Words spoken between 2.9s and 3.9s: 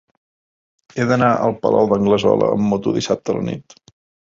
dissabte a la nit.